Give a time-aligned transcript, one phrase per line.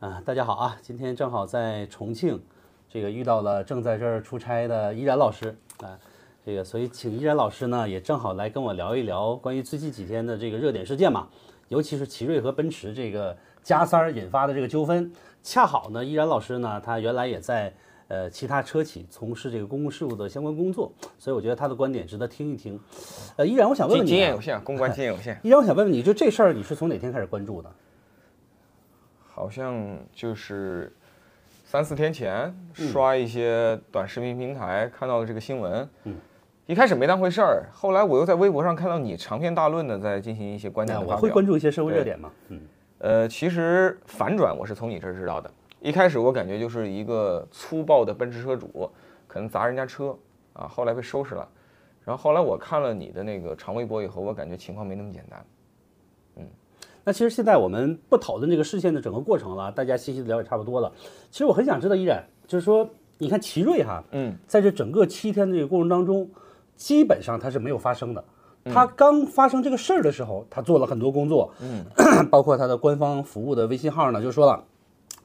[0.00, 0.78] 啊，大家好啊！
[0.80, 2.40] 今天正好在重庆，
[2.88, 5.98] 这个遇到了正在这儿出差的依然老师啊，
[6.46, 11.26] 这个所以请依然老师呢也正好来跟我聊一聊关于最近几天的这个热点事件嘛，
[11.66, 15.12] 尤其是奇瑞和奔驰这个加塞儿引发的这个纠纷。
[15.42, 17.74] 恰好呢，依然老师呢他原来也在
[18.06, 22.78] 呃其他车企从事这个公共事务的相关工作，所以我觉得他的观点值得听一听。
[23.34, 27.68] 呃，依然我想问问你、啊，经经验有限，公关经验有限，依然我想问问你，就这事儿你是从哪天开始关注的？
[29.38, 30.92] 好像就是
[31.64, 36.16] 三四天前刷一些短视频平台看到了这个新闻，嗯，
[36.66, 42.60] 一开始没当回事儿，后来我又在微博上看到你长篇大论的在进行一些观点啊，的发表，我会关注一些社会热点嘛，嗯。
[42.98, 45.48] 呃，其实反转我是从你这儿知道的。
[45.78, 48.90] 一开始我感觉就是一个粗暴的奔驰车主
[49.28, 50.18] 可能砸人家车
[50.54, 51.48] 啊，后来被收拾了。
[52.04, 55.44] 然后后来我看了你的那个长微博以后，我感觉情况没那么简单。
[57.08, 60.92] 那其实现在我们不讨论这个事件的整个过程了，大家细细的了解差不多了。
[61.30, 66.28] 其实我很想知道，依然就是说，你看奇瑞哈，嗯，在这整个七天的这个过程当中，
[66.76, 68.22] 基本上它是没有发生的。
[68.64, 71.82] 它刚发生这个事儿的时候，它做了很多工作，嗯，
[72.30, 74.64] 包括它的官方服务的微信号呢，就说了，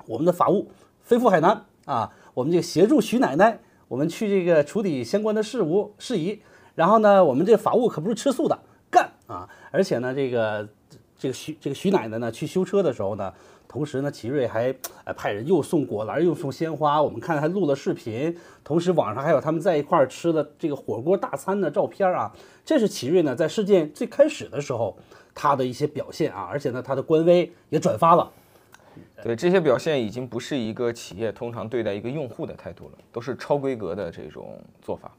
[0.06, 0.70] 我们的法务
[1.02, 6.40] 飞赴海南啊，我们这个协助徐奶奶，我们去这个处理相关的事务事宜。
[6.76, 8.58] 然后呢，我们这个法务可不是吃素的，
[8.90, 9.50] 干啊！
[9.72, 10.70] 而且呢，这个
[11.24, 13.34] 这个徐这个徐奶奶呢去修车的时候呢，
[13.66, 22.30] 同时呢，奇瑞还呃派人又送果篮又送鲜花，我们看还录了视频，同时网上还有他们在一块儿吃的这个火锅大餐的照片啊。
[22.66, 24.98] 这是奇瑞呢在事件最开始的时候
[25.34, 28.30] 他的一些表现啊，而且呢，他的官微也转发了。
[29.24, 35.10] 对这些表现已经不是一个企业通常对待一个用户的态度了，都是超规格的这种做法。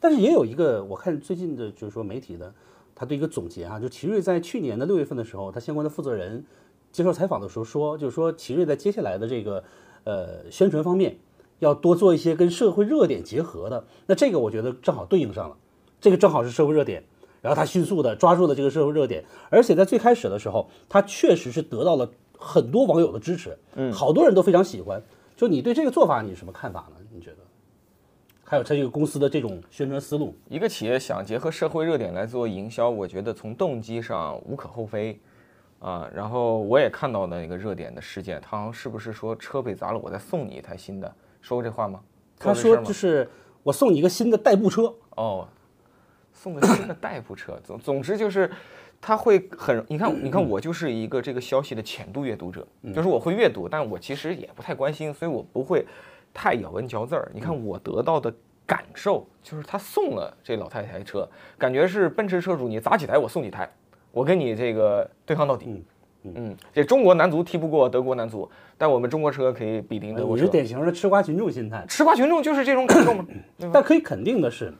[0.00, 2.52] 但是也有一个，我看最近的就是说媒体的，
[2.96, 6.44] 他对一个总结啊，就奇瑞在去年的六月份的时候，他相关的负责人
[6.90, 9.62] 接受采访的时候说，就是说奇瑞在接下来的这个
[10.04, 11.18] 呃宣传方面
[11.58, 13.84] 要多做一些跟社会热点结合的。
[14.06, 15.56] 那这个我觉得正好对应上了，
[16.00, 17.04] 这个正好是社会热点，
[17.42, 25.02] 然后他迅速的抓住了这个社会热点，而且在最开始的时候，他确实是得到了很多网友的支持，嗯，好多人都非常喜欢。
[25.36, 26.96] 就你对这个做法，你有什么看法呢？
[27.14, 27.36] 你觉得？
[28.48, 35.18] 还有他这个公司的这种宣传思路，一个企业想结合社会热点来做营销，我觉得从动机上无可厚非，
[35.80, 42.00] 啊，然后我也看到那个热点的事件，他好像是不是说车被砸了，我再送你一台新的，说过这话吗？
[42.38, 43.28] 他说就是
[43.64, 45.48] 我送你一个新的代步车，哦，
[46.32, 48.48] 送个新的代步车，总总之就是，
[49.00, 52.64] 他会很，你看，你看，我就是一个这个消息的浅度阅读者，
[52.94, 55.84] 就是我会阅读，但我其实也不太关心，所以我不会
[56.36, 57.30] 太咬文嚼字儿。
[57.32, 58.30] 你看我得到的
[58.66, 61.26] 感受就是，他送了这老太太车，
[61.56, 63.66] 感觉是奔驰车主，你砸几台我送几台，
[64.12, 65.82] 我跟你这个对抗到底。
[66.34, 70.52] 嗯，这中国男足踢不过德国男足，但我们中国车可以比邻德国车你是。
[70.52, 71.86] 典型的吃瓜群众心态。
[71.88, 73.24] 吃瓜群众就是这种感受吗？
[73.72, 74.74] 但可以肯定的是，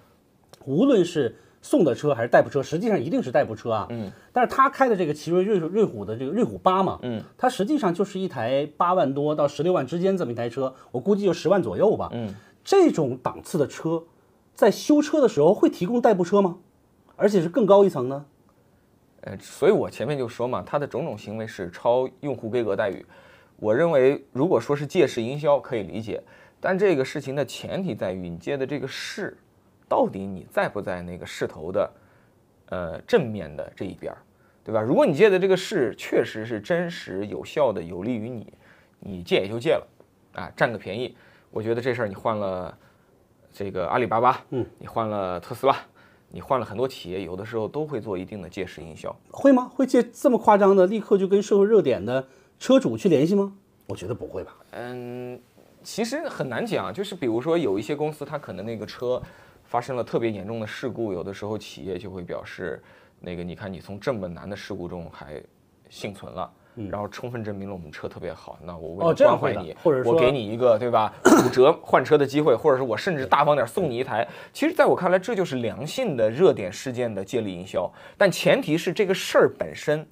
[0.64, 3.86] 无论是送的车还是代步车，实际上一定是代步车啊。
[3.90, 4.10] 嗯。
[4.32, 12.10] 但是他开的这个奇瑞瑞瑞虎的这个瑞虎八嘛，嗯，它实际上就是一台八万多到十六万之间这么一台车，我估计就十万左右吧。
[12.12, 14.02] 嗯，这种档次的车，
[14.54, 16.58] 在修车的时候会提供代步车吗？
[17.16, 18.26] 而且是更高一层呢？
[19.22, 23.04] 呃，所以我前面就说嘛，他的种种行为是超用户规格待遇。
[23.58, 26.22] 我认为，如果说是借势营销，可以理解，
[26.60, 29.34] 但这个事情的前提在于你借的这个势，
[29.88, 31.90] 到底你在不在那个势头的，
[32.70, 34.18] 呃，正面的这一边儿，
[34.64, 34.80] 对吧？
[34.80, 38.52] 如果你借的这个势确实是真实有效的，有利于你，
[39.00, 39.86] 你借也就借了，
[40.34, 41.16] 啊，占个便宜。
[41.50, 42.76] 我觉得这事儿你换了
[43.52, 45.76] 这个阿里巴巴，嗯，你换了特斯拉。
[46.28, 49.14] 你换了很多企业，有的时候都会做一定的借势营销。
[49.30, 49.70] 会吗？
[49.72, 52.26] 会借这么夸张的，立刻就跟社会热点的
[52.58, 53.54] 车主去联系吗？
[53.86, 54.54] 我觉得不会吧。
[54.72, 55.40] 嗯，
[55.84, 59.22] 其实很难讲，就是比如说有一些公司，它可能那个车
[59.76, 62.82] 发生了特别严重的事故，有的时候企业就会表示，
[63.20, 65.38] 那个你看你从这么难的事故中还
[65.90, 66.50] 幸存了。
[66.90, 71.12] 然后充分证明了我们车特别好，那我为了关怀你，或者说我给你一个对吧
[71.44, 74.26] 五折换车的机会，或者是我甚至大方点送你一台。
[74.50, 80.06] 其实，在我看来，这就是良性的热点事件的借力营销，但前提是这个事儿本身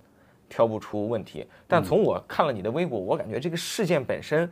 [0.47, 1.47] 挑不出问题。
[1.67, 4.51] 但从我看了你的微博，我感觉这个事件本身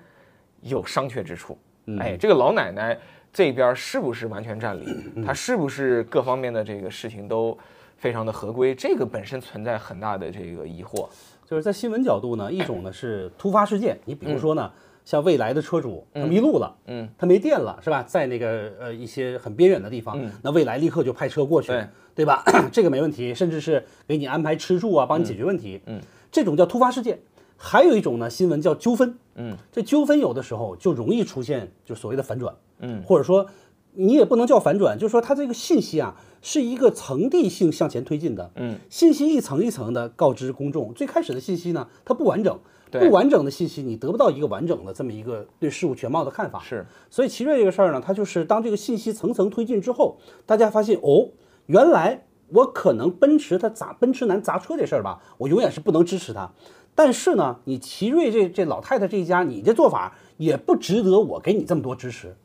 [0.63, 1.59] 有商榷之处。
[1.99, 2.99] 哎，这个老奶奶
[3.33, 4.87] 这边是不是完全占理？
[5.25, 7.57] 她是不是各方面的这个事情都
[7.97, 8.75] 非常的合规？
[8.75, 11.09] 这个本身存在很大的这个疑惑。
[11.45, 14.71] 就是在新闻角度呢，一种呢是突发事件，你比如说呢，
[15.05, 18.03] 像未来的车主他迷路了，嗯，他没电了，是吧？
[18.03, 22.43] 在那个呃一些很边远的地方，那未来立刻就派车过去，对对吧？
[22.73, 26.01] 这个没问题，甚至是给你安排吃住啊，帮你解决问题，嗯，
[26.31, 27.19] 这种叫突发事件。
[27.65, 33.47] 还有一种呢新闻叫纠纷，嗯，这纠纷有的时候就容易出现就所谓的反转，嗯，或者说
[33.93, 42.59] 你也不能叫反转，就是说它这个信息啊是一个层递性向前推进的，嗯，信息一层一层的告知公众，最开始的信息呢它不完整，
[42.91, 43.07] 对。
[43.07, 51.29] 不完整的信息你得不到一个完整的这么一个对事物全貌的看法，是，所以奇瑞这个事儿呢，它就是当这个信息层层推进之后，大家发现哦，
[51.67, 56.51] 原来我可能奔驰它砸奔驰男砸车这事儿吧，我永远是不能支持它。
[56.95, 62.37] 但是呢，你奇瑞这这老太太这一家，你这做法也不值得我给你这么多支持。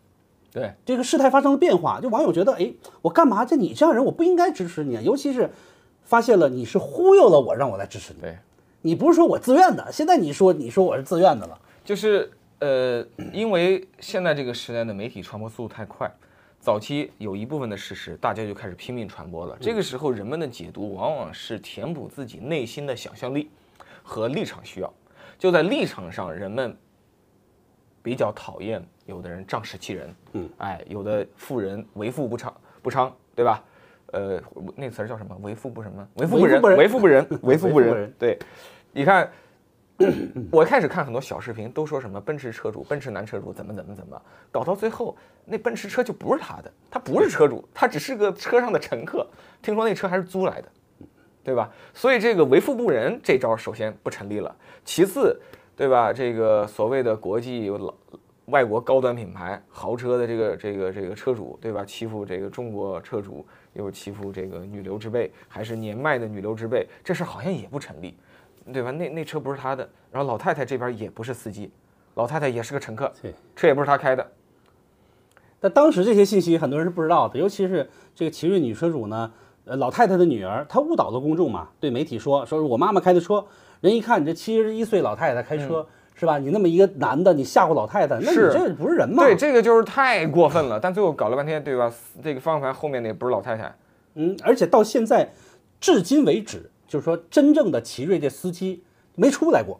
[0.51, 3.45] 对，这个事态发生了变化，就网友觉得，哎，我干嘛？
[3.45, 5.01] 这你这样人，我不应该支持你啊！
[5.01, 5.49] 尤其是
[6.03, 8.21] 发现了你是忽悠了我，让我来支持你。
[8.21, 8.37] 对，
[8.81, 11.59] 你不是说我自愿的，现在你说你说我是自愿的了。
[11.83, 16.11] 就是呃，因为现在这个时代的媒体传播速度太快，
[16.59, 19.55] 早期有一部分的事实，大家就开始拼命传播了。
[19.59, 23.49] 这个时候，人们的解读往往是填补自己内心的想象力
[24.07, 24.91] 和立场需要。
[25.37, 26.75] 就在立场上，人们
[28.01, 32.51] 比较讨厌有的人仗势欺人，嗯，哎，有的富人为富不昌
[32.81, 33.63] 不昌，对吧？
[34.13, 34.41] 呃，
[34.75, 35.37] 那词儿叫什么？
[35.41, 36.07] 为富不什么？
[36.15, 38.11] 为富不仁，为富不仁， 为富不仁。
[38.17, 38.39] 对，
[38.93, 39.29] 你看，
[40.49, 44.19] 我开始看很多小视频，都说什么奔驰车主、奔驰男车主怎么怎么怎么，
[44.51, 49.27] 搞到最后那奔驰车就不是他的，他不是车主，他只是个车上的乘客。
[49.61, 50.69] 听说那车还是租来的，
[51.47, 51.71] 对吧？
[51.93, 54.53] 所以这个为富不仁这招首先不成立了，
[54.83, 55.39] 其次，
[55.77, 56.11] 对吧？
[56.11, 57.93] 这个所谓的国际有老
[58.47, 61.85] 外国高端品牌豪车的这个这个这个车主，对吧？
[61.85, 68.17] 欺负这个中国车主，又欺负这个女流之辈，还是年迈的女流之辈，这事好像也不成立。
[68.73, 68.91] 对吧？
[68.91, 71.71] 那那车不是他的，然后老太太这边也不是司机，
[72.15, 74.29] 老太太也是个乘客，对，车也不是他开的。
[75.61, 79.31] 但当时这些信息很多人是不知道的，尤其是这个奇瑞女车主呢，
[79.67, 83.45] 呃，老太太的女儿，她误导了公众嘛，对媒体说，说是我妈妈开的车，
[83.81, 85.85] 人一看你这七十一岁老太太开车、
[86.15, 86.37] 是吧？
[86.37, 89.23] 你那么一个男的，你吓唬老太太，那你这不是人吗？
[89.23, 90.79] 对，这个就是太过分了。
[90.79, 91.91] 但最后搞了半天，对吧？
[92.23, 93.75] 这个方向盘后面那不是老太太，
[94.15, 95.31] 嗯，而且到现在，
[95.79, 98.83] 至今为止，就是说真正的奇瑞这司机
[99.15, 99.79] 没出来过，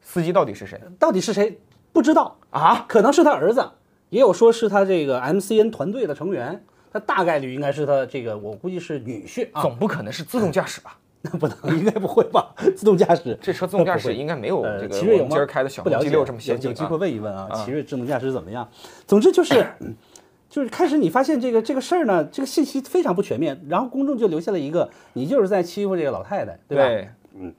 [0.00, 1.60] 司机到底是谁到底是谁
[1.92, 2.84] 不知道，啊？
[2.88, 3.68] 可能是他儿子，
[4.10, 6.64] 也有说是他这个 MCN 团队的成员，
[6.94, 10.96] 他大概率应该是他这个，我估计是女婿啊，总不可能是自动驾驶吧？
[11.22, 12.54] 那不能，应该不会吧？
[12.76, 15.30] 自动驾驶，这车自动驾驶应该没有呃，这个奇瑞有吗？
[15.32, 18.68] 今儿开的小鹏不了 G 解，六这么先进啊有有机会问一问啊，啊奇瑞智能驾驶怎么样？
[19.08, 19.66] 总之就是，
[20.48, 26.86] 就是开始你发现这个这个事儿呢，这个信息非常不全面，然后公众就留下了一个你就是在欺负这个老太太，对吧？
[26.86, 27.52] 对，嗯，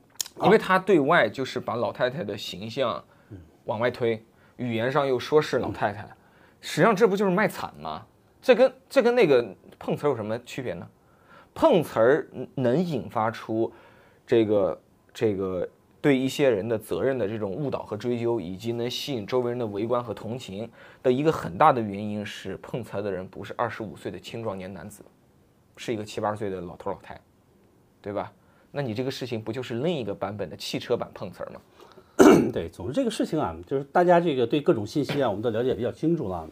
[0.44, 3.04] 因为他对外就是把老太太的形象
[3.66, 4.24] 往外推，
[4.56, 6.08] 语言上又说是老太太，
[6.62, 8.06] 实际上这不就是卖惨吗？
[8.46, 9.44] 这跟这跟那个
[9.80, 10.88] 碰瓷儿有什么区别呢？
[11.56, 13.74] 碰瓷儿能引发出
[14.24, 14.82] 这个
[15.12, 15.68] 这个
[16.00, 20.70] 对一些人的责任的这种误导和追究，以及能吸引周围人的围观和同情
[21.02, 25.04] 的一个很大的原因是，碰瓷的人不是二十五岁的青壮年男子，
[25.76, 27.20] 是一个七八岁的老头老太，
[28.00, 28.32] 对吧？
[28.72, 31.62] 那你这个事情不就是另一个版本的汽车版碰瓷儿吗？
[32.54, 36.48] 对，总之这个事情啊，就是大家这个对各种信息啊，我们都了解比较清楚了。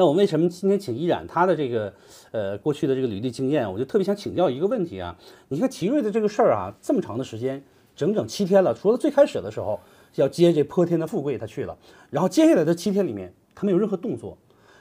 [0.00, 1.92] 那我为什么今天请依然他的这个
[2.30, 5.14] 呃过去的这个履历经验，我就特别想请教一个问题啊。
[5.48, 7.62] 你看奇瑞的这个事儿啊，这么长的时间，
[7.94, 9.78] 整整七天了，除了最开始的时候
[10.14, 11.76] 要接这泼天的富贵，他去了，
[12.08, 14.38] 然后接下来的七天里面，他没有任何动作，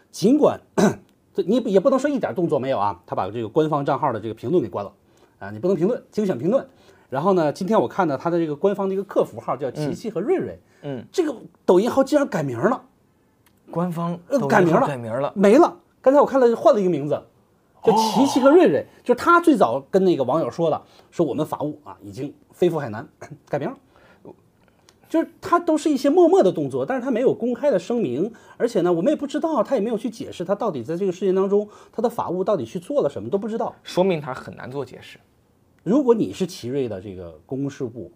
[0.10, 0.58] 尽管
[1.34, 4.94] 这 你也不能说一点动作没有啊，他把这个官方账号的这个评论给关了
[5.40, 6.66] 啊，你不能评论，精选评论。
[7.10, 11.36] 然后呢，今天我看到他的这个官方的一个客服号叫琪琪和瑞瑞，嗯，这个
[11.66, 12.82] 抖音号竟然改名了，
[13.72, 15.78] 官方呃改名了，改名了，没了。
[16.02, 17.22] 刚才我看了换了一个名字，
[17.84, 23.08] 叫琪琪和瑞瑞，就是他最早跟那个网友说的，说我们法务啊已经飞赴海南，
[23.48, 23.78] 改名了。
[25.10, 33.74] 就是他都是一些默默的动作，但是他没有公开的声明，而且呢，我们也不知道，他也没有去解释他到底在这个事件当中，他的法务到底去做了什么都不知道。
[33.82, 35.18] 说明他很难做解释。
[35.82, 38.12] 如果你是奇瑞的这个公共事务部，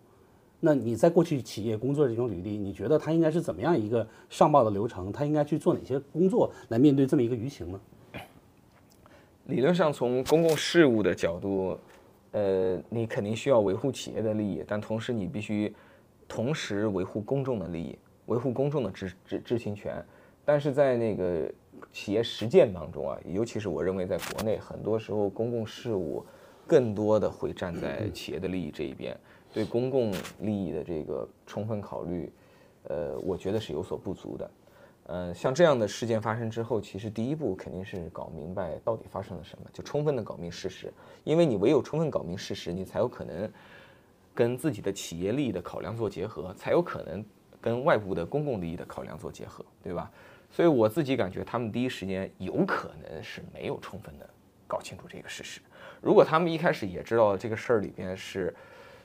[0.66, 5.12] 那你在过去企业工作这种履历，你觉得他应该是怎么样一个上报的流程？
[5.12, 7.80] 他应该去做哪些工作来面对这么一个舆情呢？
[9.48, 11.78] 理论上，从公共事务的角度，
[12.32, 15.76] 呃，你肯定需要维护企业的利益，但同时你必须
[16.30, 20.02] 同时维护公众的利益，维护公众的知知知情权。
[20.46, 21.52] 但是在那个
[21.92, 26.26] 企业实践当中啊，尤其是我认为在国内，很多时候公共事务
[26.66, 29.14] 更多的会站在企业的利益这一边，
[29.54, 32.32] 对公共利益的这个充分考虑，
[32.90, 34.52] 呃，我觉得是有所不足的。
[35.06, 40.92] 呃，像这样的事件发生之后，其实第一步肯定是搞明白到底发生了什么，就充分的搞明事实。
[41.24, 43.52] 因为你唯有充分搞明事实，你才有可能
[44.34, 47.24] 跟自己的企业利益的考量做结合，才有可能
[47.62, 50.10] 跟外部的公共利益的考量做结合，对吧？
[50.50, 54.30] 所以我自己感觉，他们第一时间有可能是没有充分的
[54.68, 55.60] 搞清楚这个事实。
[56.00, 58.56] 如果他们一开始也知道这个事儿里边是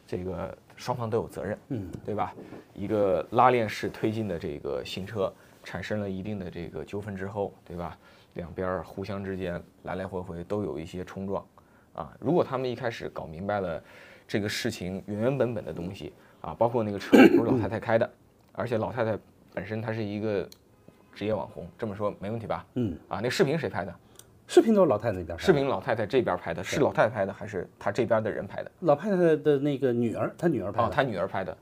[0.09, 2.35] 这个双方都有责任，嗯，对吧？
[2.75, 7.97] 一个拉链式推进的这个新车产生了一定的这个纠纷之后，对吧？
[8.35, 11.47] 两边互相之间来来回回都有一些冲撞，
[11.93, 13.81] 啊，如果他们一开始搞明白了
[14.27, 18.11] 这个事情原原本本的东西啊，包括那个车不是老太太开的，
[18.53, 19.17] 而且老太太
[19.55, 20.49] 本身她是一个。
[21.15, 22.65] 职业网红这么说没问题吧？
[22.75, 23.93] 嗯啊，那视频谁拍的？
[24.49, 25.38] 视频都是老太太那边拍的。
[25.43, 28.71] 视频老太太这边拍的，是老太太拍的还是她这边的人拍的？
[28.81, 30.88] 老太太的那个女儿，她女儿拍的。
[30.88, 31.57] 哦，她女儿拍的。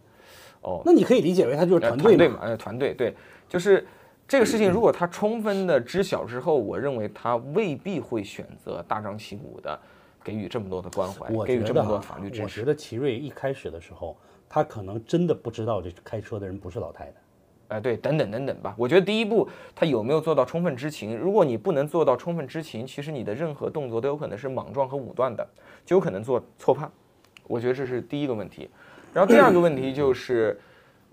[0.62, 2.38] 哦，那你可以理解为她就是团队嘛？
[2.42, 3.14] 呃，团队对，
[3.48, 3.84] 就是
[4.28, 9.78] 这个事情，如果他充分的知晓之后，我认为他未必会选择大张旗鼓的
[10.24, 12.42] 给予这么多的关怀，给予这么多法律支持。
[12.42, 14.16] 我觉得奇瑞一开始的时候，
[14.48, 17.12] 他可能真的不知道这开车的人不是老太太。
[17.68, 18.74] 哎，对，等等等等吧。
[18.78, 21.16] 我觉得第一步，他有没有做到充分知情？
[21.16, 25.46] 如果你不能做到充分知情，其实你的任何动作都有可能是莽撞和武断的，
[25.84, 26.90] 就有可能做错判。
[27.48, 28.68] 我觉得这是第一个问题。
[29.12, 30.60] 然后第二个问题就是，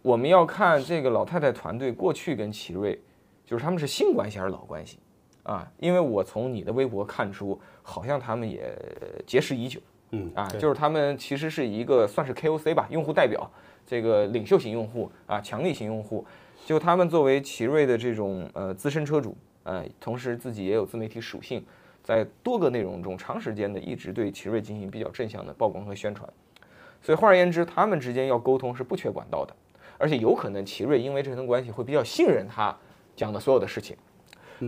[0.01, 2.99] 我们要看这个老太太团队过去跟奇瑞，
[3.45, 4.99] 就是他们是新关系还是老关系
[5.43, 5.67] 啊？
[5.79, 8.75] 因为我从你的微博看出，好像他们也
[9.25, 9.79] 结识已久。
[10.13, 13.51] 嗯啊，就是他们其实是一个算是 KOC 吧，用户代表，
[13.85, 16.25] 这个领袖型用户啊，强力型用户。
[16.65, 21.61] 就他们作为奇瑞的这种呃资深车主，呃，同时自己也有自媒体属性，
[22.01, 26.29] 在多个内容中长时间的一直对奇瑞进行比较正向的曝光和宣传，
[27.01, 29.53] 所以换而言之，他们之间要沟通是不缺管道的，
[29.97, 32.73] 而且有可能奇瑞因为这层关系会比较信任他
[33.15, 33.97] 讲的所有的事情，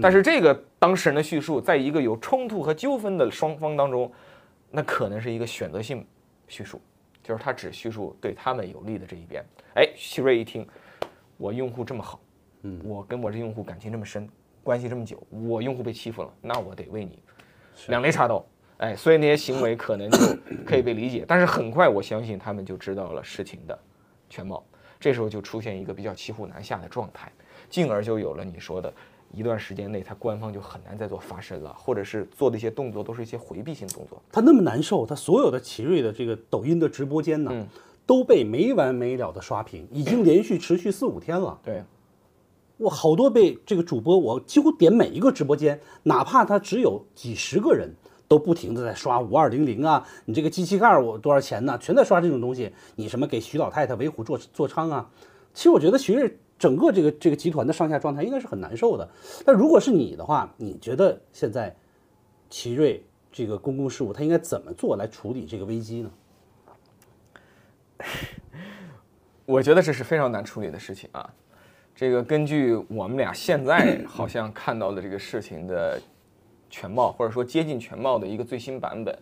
[0.02, 4.12] 但是这个当事人的叙述，在一个有冲突和纠纷的双方当中，
[4.75, 6.05] 那可能是一个选择性
[6.50, 6.82] 叙述，
[7.24, 9.41] 就是他只叙述对他们有利的这一边，
[9.75, 10.67] 哎，希瑞一听。
[11.38, 12.22] 我用户这么好，
[12.62, 14.25] 嗯，我跟我这用户感情这么深，
[14.63, 17.20] 关系这么久，我用户被欺负了，那我得为你
[17.88, 18.46] 两肋插刀，
[18.77, 20.17] 哎，所以那些行为可能就
[20.65, 23.77] 可以被理解，但是很快我相信他们就知道了事情的
[24.29, 24.65] 全貌，
[24.98, 27.29] 这时候就出现一个比较骑虎难下的状态，
[27.70, 28.94] 进而就有了你说的
[29.34, 34.22] 一段时间内，他官方就很难再做发声了，或者是做的一些动作都是一些回避性动作。
[34.32, 37.67] 他那么难受，他所有的奇瑞的这个抖音的直播间呢？
[38.08, 41.60] 都被没完没了的刷屏，已经连续持续四五天了。
[41.63, 41.84] 对，
[42.77, 47.96] 我好多被这个主播，我几乎点每一个直播间，哪怕他只有几十个人，
[48.27, 51.75] 都不停的在刷五二零零啊，你这个机器盖我多少钱呢？
[51.79, 52.72] 全在刷这种东西。
[52.96, 55.10] 你什么给徐老太太为虎作作伥啊？
[55.55, 59.10] 其实我觉得徐瑞整个这个这个集团的上下状态应该是很难受的。
[59.46, 61.76] 那如果是你的话，你觉得现在
[62.50, 66.12] 奇瑞这个公共事务他应该怎么做来处理这个危机呢？
[69.46, 71.34] 我觉得这是非常难处理的事情啊！
[71.96, 76.02] 这个根据我们俩现在好像看到的这个事情的
[76.70, 79.18] 全貌，或者说接近全貌的一个最新版本，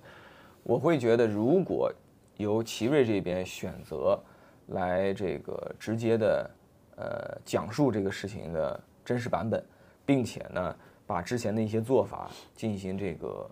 [0.63, 1.91] 我会觉得，如果
[2.37, 4.19] 由奇瑞这边选择
[4.67, 6.49] 来这个直接的
[6.95, 9.63] 呃讲述这个事情的真实版本，
[10.05, 13.49] 并且呢把之前的一些做法进行这个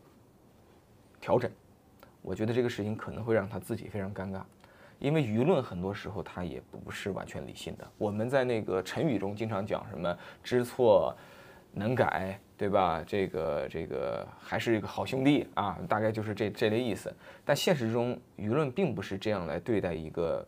[1.19, 1.49] 调整，
[2.21, 4.41] 我觉得这个事情可能会让他自己非常尴尬。
[4.99, 7.91] 因为舆论很多时候它也不是完全理性的。
[7.97, 11.17] 我们在那个成语中经常讲什么“知错
[11.71, 13.03] 能改”，对吧？
[13.07, 17.11] 这个这个还是一个好兄弟啊，大概就是这这类意思。
[17.43, 20.47] 但现实中舆论并不是这样来对待一个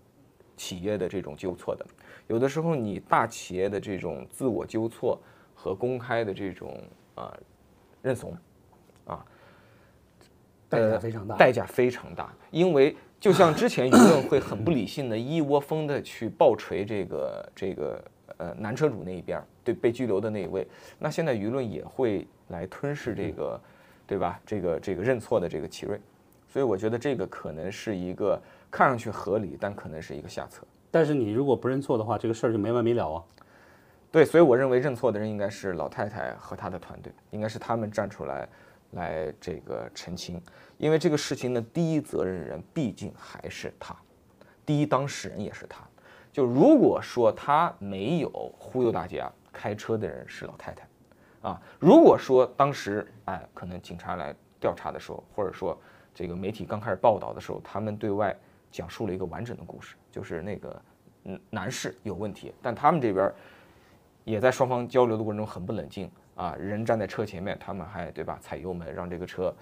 [0.55, 1.85] 企业的这种纠错的。
[2.27, 5.19] 有的时候你大企业的这种自我纠错
[5.53, 6.81] 和公开的这种
[7.15, 7.37] 啊
[8.01, 8.37] 认怂
[9.05, 9.25] 啊，
[10.69, 12.95] 代价非常大，代价非常大，因为。
[13.23, 18.03] 就像之前舆论会很不理性的一窝蜂的去爆锤这个 这个
[18.35, 20.67] 呃男车主那一边对被拘留的那一位，
[20.99, 23.57] 那现在舆论也会来吞噬这个，
[24.05, 24.41] 对吧？
[24.45, 25.97] 这个这个认错的这个奇瑞，
[26.53, 30.63] 所以我觉得这个可能是一个看上去合理，但可能是一个下策。
[30.91, 33.23] 但是你如果不认错的话，这个事儿就没完没了啊。
[34.11, 38.47] 对，所以我认为认错的人应该是老太太和她的团队，应该是他们站出来。
[38.91, 40.39] 来这个澄清，
[40.77, 43.95] 因为这个事情的第一责任人毕竟还是他，
[44.63, 45.83] 第一当事人也是他。
[46.31, 50.87] 就如果说他没有忽悠大家，开车的人是老太太，
[51.41, 55.75] 啊，如果说当时哎，可能警察来调查的时候，或者说
[56.13, 58.35] 这个媒体刚开始报道的时候，他们对外
[58.71, 60.81] 讲述了一个完整的故事，就是那个
[61.25, 63.31] 嗯男士有问题，但他们这边
[64.23, 66.09] 也在双方交流的过程中很不冷静。
[66.35, 68.39] 啊，人站在车前面，他们还对吧？
[68.41, 69.55] 踩油门让这个车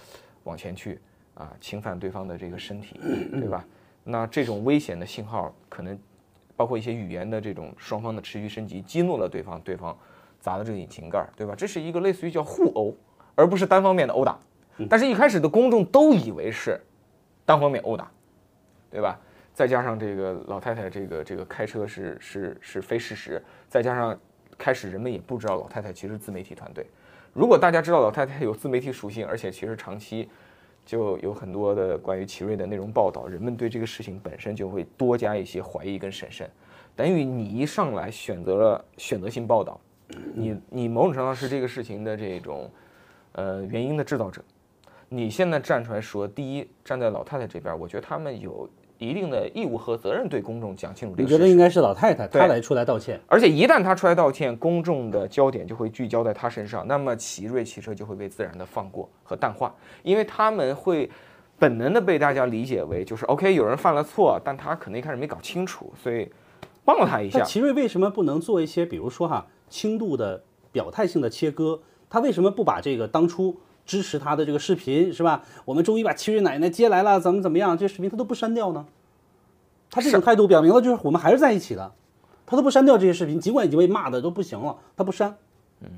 [0.46, 1.02] 往前去，
[1.34, 2.98] 啊，侵犯对方的这个身体，
[3.30, 3.66] 对吧？
[4.06, 6.00] 那这种危险的信号可能
[6.56, 9.94] 包括一些语言的这种双方的持续升级，激怒了对方，对方
[10.40, 11.54] 砸了这个引擎盖，对吧？
[11.54, 12.96] 这是一个类似于叫互殴，
[13.36, 14.40] 而不是单方面的殴打。
[14.90, 16.80] 但是，一开始的公众都以为是
[17.46, 18.12] 单方面殴打，
[18.90, 19.20] 对吧？
[19.54, 24.18] 再加上这个老太太这个这个开车是是是非事实，再加上
[24.58, 26.86] 开始人们也不知道老太太其实自媒体团队。
[27.34, 30.30] 如果大家知道老太太有自媒体属性，而且其实长期
[30.86, 36.50] 就有很多的关于奇瑞的内容报道，人们对这个事情本身就会多加一些怀疑跟审慎。
[36.96, 39.80] 等于你一上来选择了选择性报道，
[40.34, 42.72] 你你某种程度上是这个事情的这种
[43.34, 44.42] 呃原因的制造者。
[45.14, 51.34] 你现在站出来说，第一站在老太太这边，我觉得他们有一定的义务和责任对公众讲清楚这个事。
[51.34, 53.20] 你觉得应该是老太太她来出来道歉？
[53.28, 61.12] 而且一旦她出来道歉，公众的焦点就会聚焦在她身上，那么奇瑞汽车就会被自然的放过和淡化，因为他们会
[61.60, 66.32] 本能的被大家理解为就是 OK，有人犯了错，但他可能一开始没搞清楚，所以
[66.86, 67.44] 帮了他一下。
[67.44, 70.42] 奇瑞为什么不能做一些，比如说哈轻度的
[70.72, 71.82] 表态性的切割？
[72.10, 75.44] 他为什么不把这个当初支持他的这个视频是吧？
[75.66, 77.78] 我们终于把七瑞奶奶接来了，怎么怎么样？
[77.78, 78.86] 这视频他都不删掉呢？
[79.90, 81.92] 他这种态度表明了就是我们还是在一起的，
[82.46, 85.36] 他都不删掉这些视频，尽管已经被骂的都不行了，他不删。
[85.82, 85.90] 嗯，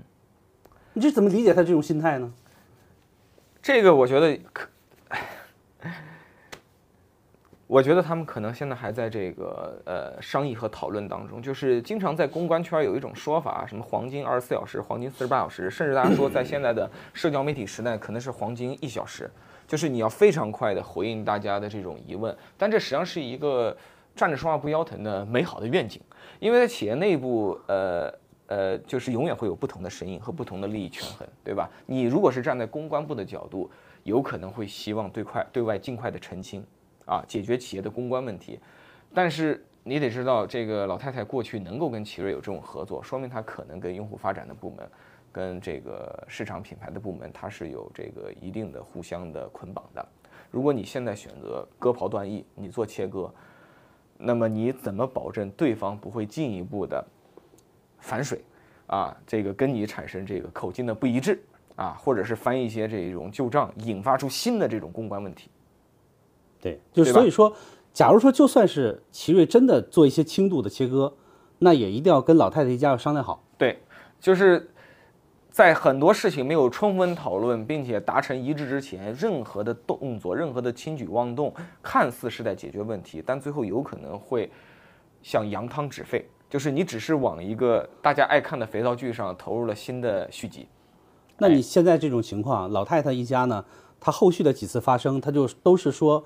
[0.94, 2.34] 你这怎么理解他这种心态呢？
[3.62, 4.68] 这个我觉得可，
[7.65, 19.29] 我觉得他们可能现在还在这个呃商议和讨论当中，就是经常在公关圈有一种说法，什么黄金二十四小时、黄金四十八小时，甚至大家说在现在的社交媒体时代，可能是黄金一小时，
[19.67, 23.75] 就是你要非常快的回应大家的这种疑问，但这实际上是一个
[24.15, 26.01] 站着说话不腰疼的美好的愿景，
[26.39, 28.13] 因为在企业内部，呃。
[28.48, 31.67] 呃，就是永远会有不同的声音和不同的利益权衡，对吧？
[31.88, 33.72] 你如果是站在公关部的角度，
[34.03, 36.63] 有可能会希望对快对外尽快的澄清，
[37.05, 38.60] 啊，解决企业的公关问题。
[39.13, 44.89] 但是你得知道，这个老太太过去能够跟奇瑞有这种合作，说明她可能跟用户发展的部门，
[45.31, 50.08] 跟这个市场品牌的部门，它是有这个一定的互相的捆绑的。
[50.49, 53.34] 如果你现在选择割袍断义，你做切割，
[54.17, 57.04] 那么你怎么保证对方不会进一步的？
[57.99, 58.41] 反水，
[58.88, 61.41] 啊，这个跟你产生这个口径的不一致
[61.75, 65.49] 啊，或者是翻一些这种旧账，引发出新的这种公关问题。
[66.63, 67.54] 对，就所以说，
[67.91, 71.13] 假如说就算是奇瑞真的做一些轻度的切割，
[71.60, 73.43] 那也一定要跟老太太一家要商量好。
[73.58, 73.80] 对，
[74.21, 74.71] 就是
[75.49, 84.49] 在很多事情没有充分讨论并且达成一致之前，任何的动作、任何的轻举妄动，看似是在解决问题，但最后有可能会
[85.21, 90.65] 像扬汤止沸，就是你只是往一个大家爱看的肥皂剧上投入了新的续集。
[91.39, 93.65] 那你现在这种情况，老太太一家呢，
[93.99, 96.23] 她后续的几次发生，她就都是说，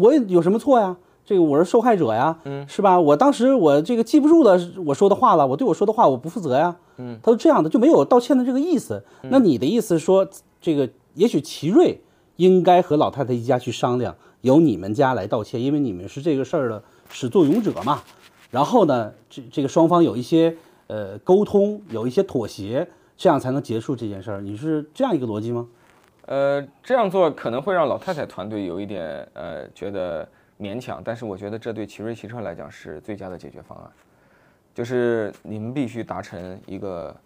[0.00, 0.96] 我也有什么错呀？
[1.24, 3.00] 这个我是受害者呀，嗯，是吧？
[3.00, 9.02] 我当时我这个记不住了我说的话了，我对我说的话我不负责呀，嗯，他说这样的，就没有道歉的这个意思。
[9.22, 10.28] 那你的意思说，
[10.60, 12.00] 这个也许奇瑞
[12.36, 18.02] 应该和老太太一家去商量，由你们家来道歉，因为你们是这个事儿的始作俑者嘛。
[18.52, 20.56] 然后呢，这这个双方有一些
[20.86, 24.40] 呃沟通，有一些妥协，这样才能结束这件事儿。
[24.40, 25.66] 你是这样一个逻辑吗？
[26.26, 33.90] 呃，这样做可能会让老太太团队有一点呃觉得勉强，但是我觉得这对奇瑞汽车来讲是最佳的解决方案，
[34.74, 37.16] 就是你们必须达成一个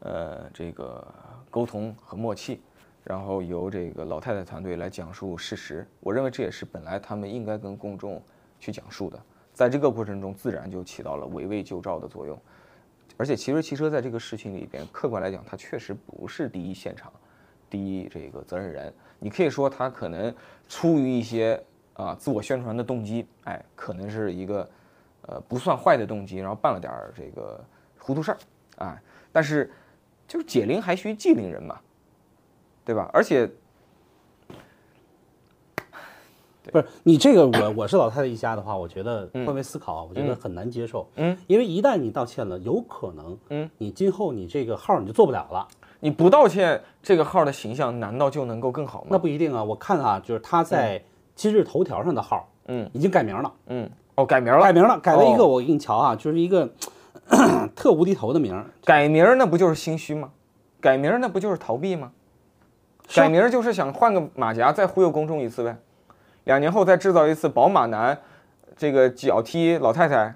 [0.00, 1.06] 呃这个
[1.50, 2.62] 沟通和默契，
[3.04, 5.86] 然后由这个老太太团队来讲述事实。
[6.00, 8.22] 我认为这也是本来他们应该跟公众
[8.58, 9.20] 去讲述的，
[9.52, 12.40] 在这个过程中自然就起到了围魏救赵的作用。
[13.18, 17.12] 而且奇瑞汽车在这个事情里边，客观来讲，它确实不是第一现场。
[17.70, 20.34] 第一这个责任人，你可以说他可能
[20.68, 21.62] 出于一些
[21.94, 24.68] 啊自我宣传的动机，哎，可能是一个
[25.22, 27.62] 呃不算坏的动机，然后办了点儿这个
[27.98, 28.38] 糊涂事儿，
[28.76, 29.02] 啊，
[29.32, 29.70] 但是
[30.26, 31.78] 就是解铃还须系铃人嘛，
[32.84, 33.10] 对吧？
[33.12, 33.50] 而且
[36.70, 41.08] 不是你这个我我是老太太一家的话，我觉得换位思考啊，我觉得很难接受。
[41.16, 45.66] 嗯，因为一旦你道歉了，有可能，嗯，你今后你这个号你就做不了了。
[46.00, 49.08] 你不道歉，这个号的形象难道就能够更好吗？
[49.10, 51.02] 那不一定啊，我看啊，就是他在
[51.34, 56.68] 今日头条上的号，嗯，已经改名了，嗯，哦，改名了，改名了，改了一个，哦我给你瞧啊，就是一个
[57.74, 58.64] 特无敌头的名。
[58.84, 60.30] 改名那不就是心虚吗？
[60.80, 62.12] 改名那不就是逃避吗？
[63.14, 65.76] 改名就是想换个马甲再忽悠公众一次呗，
[66.44, 68.16] 两年后再制造一次宝马男，
[68.76, 70.34] 这个脚踢老太太。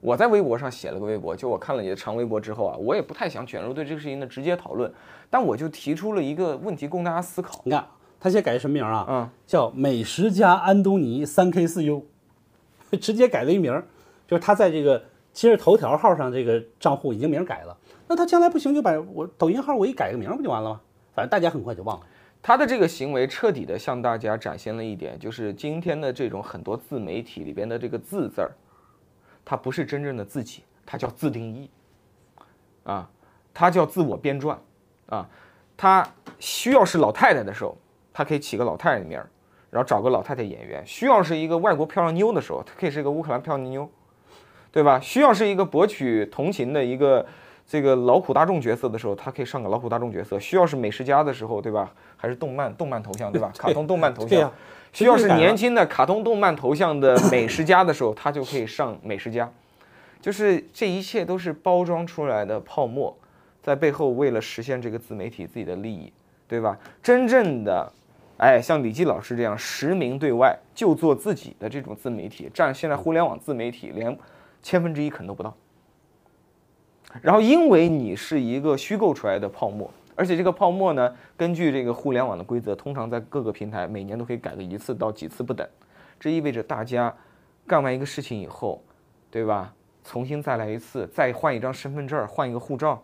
[0.00, 4.92] 我在微博上写了个微博，就我看了你的长微博之后啊，我也不太想卷入对这个事情的直接讨论，
[5.30, 7.60] 但我就提出了一个问题供大家思考。
[7.64, 7.86] 你看，
[8.20, 9.06] 他现在改什么名啊？
[9.08, 12.04] 嗯，叫美食家安东尼三 K 四 U，
[13.00, 13.84] 直接改了一名儿，
[14.26, 17.76] 就是他在这个今日头条号上这个账户已经名改了。
[18.08, 20.80] 那他将来不行就把我抖音号我一改个名儿不就完了吗？
[21.14, 22.06] 反正大家很快就忘了。
[22.42, 28.52] 他的这个行为彻底的向大家展现了一点，就是今天的这种很多自媒体里边的这个“字”字儿，
[29.46, 31.70] 它不是真正的自己，它叫自定义，
[32.82, 33.08] 啊，
[33.54, 34.56] 它叫自我编撰，
[35.06, 35.26] 啊，
[35.76, 36.06] 他
[36.40, 37.78] 需要是老太太的时候，
[38.12, 39.28] 他可以起个老太太的名儿，
[39.70, 43.88] 然后找个老太太演员；需要是一个外国漂亮妞的时候，他可以是一个乌克兰漂亮妞，
[44.72, 44.98] 对吧？
[44.98, 47.24] 需要是一个博取同情的一个
[47.66, 51.92] 这个劳苦大众角色的时候，他可以上个劳苦大众角色；需要是美食家的时候，对吧？
[52.16, 53.52] 还是动漫动漫头像，对吧？
[53.58, 54.52] 卡通动漫头像。
[54.92, 59.50] 需要是年轻的卡通动漫头像的美食家的时候，他就可以上美食家。
[60.22, 63.14] 就是这一切都是包装出来的泡沫，
[63.62, 66.10] 在背后为了实现这个自媒体自己的利益，
[66.48, 66.78] 对吧？
[67.02, 67.92] 真正的，
[68.38, 74.16] 哎，像李记老师这样实名对外就做自己的这种自媒体，占现在互联网自媒体连
[74.62, 75.54] 千分之一可能都不到。
[77.22, 85.66] 然后，因为你是一个虚构出来的泡沫，而且这个泡沫呢，根据这个互联网的规则，通常在各个平台每年都可以改个一次到几次不等。
[86.20, 87.14] 这意味着大家
[87.66, 88.82] 干完一个事情以后，
[89.30, 89.72] 对吧？
[90.04, 93.02] 重新再来一次，再换一张身份证，换一个护照，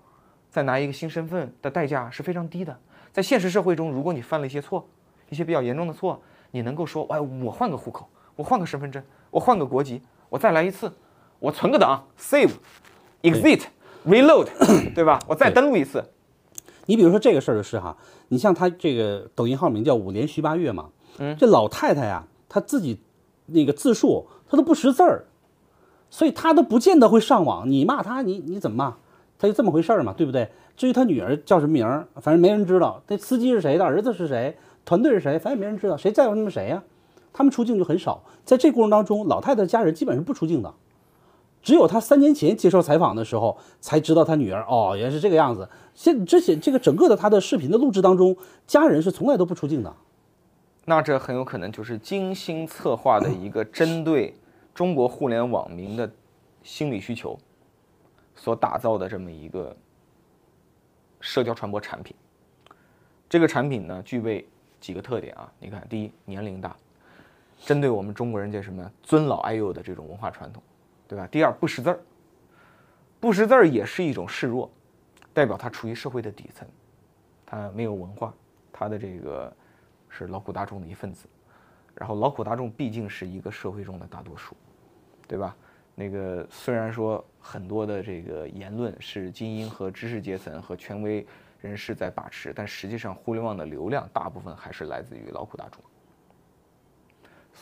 [0.51, 2.79] 再拿一个新身份的代价是非常低的。
[3.13, 4.87] 在现实社会中，如果你犯了一些错，
[5.29, 10.93] 一些比较严重的错，你能够说，哎，我换个户口，我换个身份证，我换个国籍，我再来一次，
[11.39, 13.63] 我存个档，save，exit。
[14.07, 14.49] Reload，
[14.95, 15.19] 对吧？
[15.29, 16.05] 我再登录一次。
[16.87, 17.97] 你比如说这个事儿就是哈，
[18.29, 20.89] 你像他这个抖音号名叫五连续八月嘛，
[21.19, 23.01] 嗯，这老太太呀，她自己
[23.47, 25.27] 那个自述她都不识字儿，
[26.11, 27.71] 所以她都不见得会上网。
[27.71, 28.97] 你骂她，你你怎么骂？
[29.39, 30.49] 她就这么回事儿嘛，对不对？
[30.77, 33.03] 至于她女儿叫什么名儿，反正没人知道。
[33.07, 35.97] 这司机是谁的儿子是谁，团队是谁，反正没人知道。
[35.97, 36.83] 谁在乎那么谁呀？
[37.33, 38.25] 他们出镜就很少。
[38.45, 40.75] 在这过程当中，老太太家人基本是不出镜的。
[41.63, 45.69] 只有他三年前接受采访的时候，才知道他女儿哦，原来是这个样子。
[45.95, 49.95] 现之前这个整个的他的视频的录制当中，家人是从来都不出镜的。
[50.85, 54.35] 那这很有可能就是精心策划的一个针对
[54.75, 56.11] 中国互联网民的
[56.65, 57.39] 心理需求
[58.35, 59.77] 所打造的这么一个
[61.21, 62.17] 社交传播产品。
[63.29, 64.45] 这个产品呢，具备
[64.81, 65.49] 几个特点啊？
[65.61, 66.75] 你看，第一，年龄大，
[67.65, 70.61] 针对我们中国人这什么尊老爱幼的这种文化传统。
[71.13, 71.29] 对吧？
[71.31, 72.01] 第二，不识字儿，
[73.21, 74.71] 不识字儿也是一种示弱，
[75.35, 76.67] 代表他处于社会的底层，
[77.45, 78.33] 他没有文化，
[78.73, 79.55] 他的这个
[80.09, 81.27] 是劳苦大众的一份子，
[81.95, 84.57] 然后劳苦大众毕竟是一个社会中的大多数，
[85.29, 85.55] 对吧？
[85.95, 91.27] 那个虽然说很多的这个言论是精英和知识阶层和权威
[91.61, 95.85] 人士在把持，但实际上互联网的流量大部分还是来自于劳苦大众。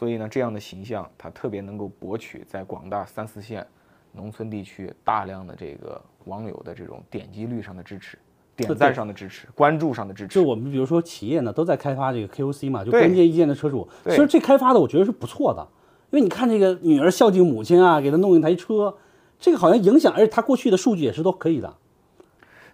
[0.01, 3.67] 所以呢，这样的形象，它特别能够博取在广大三四线
[4.13, 8.19] 农村地区大量的这个网友的这种点击率上的支持、
[8.57, 10.33] 点赞上的支持、关注上的支持。
[10.35, 13.87] 就我们比如说企业呢，都在开发这个 KOC 嘛，就关键意见的车主。
[14.07, 15.69] 其实这开发的我觉得是不错的，
[16.13, 18.97] 因为你看这个女儿孝敬母亲啊，给她弄一台车，
[19.39, 21.77] 这个好像影响，而且她过去的数据也是都可以的。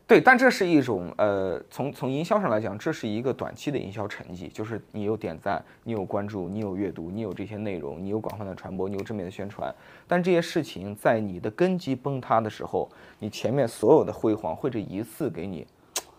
[0.09, 9.75] 对，但这是一种呃，从从营销上来讲，这是一个短期的营销成绩，就是你有点赞，你有关注，你有阅读，你有这些内容，你有广泛的传播，你有正面的宣传。
[10.07, 12.89] 但这些事情在你的根基崩塌的时候，
[13.19, 15.67] 你前面所有的辉煌会这一次给你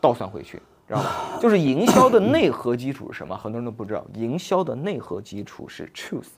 [0.02, 1.40] 倒算回去，知道吗？
[1.40, 3.38] 就是营销的内核基础是什么？
[3.38, 6.32] 很多人都不知道，营销的内核基础是 truth，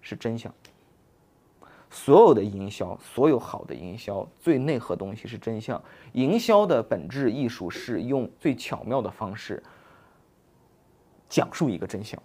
[0.00, 0.54] 是真相。
[1.88, 5.80] 所有的营销，所有好的营销，最内核东西是真相。
[6.12, 9.62] 营销的本质艺术是用最巧妙的方式
[11.28, 12.20] 讲述一个真相，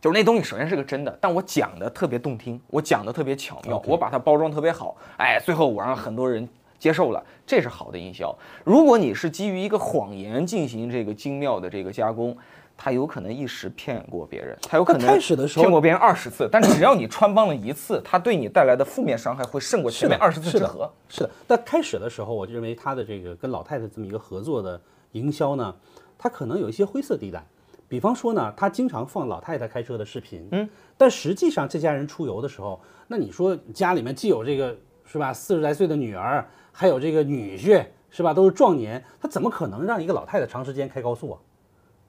[0.00, 8.36] 就是那东西首先是个真的，但我讲的特别动听，我讲的特别巧妙，我把它包装特别好，哎，最后我让很多人接受了，这是好的营销。
[8.64, 12.36] 如果你是基于一个谎言进行这个精妙的这个加工。
[12.76, 20.90] 他有可能一时骗过别人，他有可能开始的时候骗过别人二十次，但只要你穿帮了一次，他对你带来的负面伤害会胜过前面二十次之和。
[21.08, 24.80] 是的，但开始的时候，我就认为他的这个跟老太太这么一个合作的
[25.12, 25.74] 营销呢，
[26.18, 27.44] 他可能有一些灰色地带。
[27.88, 41.38] 比方说呢，他经常放老太太开车的视频，嗯，但实际上这家人出游的时候，那你说家里面既有这个是吧，四十来岁的女儿，还有这个女婿是吧，都是壮年，他怎么可能让一个老太太长时间开高速啊？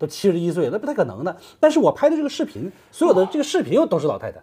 [0.03, 1.35] 都七十一岁，那不太可能的。
[1.59, 4.39] 但是我拍的这个视频，所有的这个视频又都是老太太，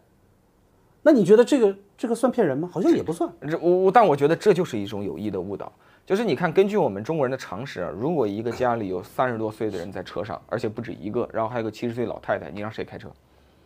[1.03, 2.69] 那你觉得这个这个算骗人吗？
[2.73, 3.31] 好像也不算。
[3.49, 5.71] 这我我，但我觉得这就是一种有意的误导。
[6.07, 13.09] 就是你看，根据我们中国人的常识啊，如果一个家里有三十多岁的人在车上，而且不止一个，然后还有个七十岁老太太，你让谁开车？